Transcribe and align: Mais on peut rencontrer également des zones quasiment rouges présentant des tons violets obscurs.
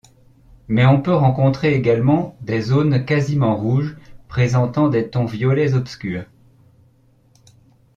Mais 0.67 0.83
on 0.83 0.99
peut 0.99 1.13
rencontrer 1.13 1.75
également 1.75 2.35
des 2.41 2.59
zones 2.59 3.05
quasiment 3.05 3.55
rouges 3.55 3.95
présentant 4.29 4.87
des 4.89 5.07
tons 5.11 5.25
violets 5.25 5.75
obscurs. 5.75 6.25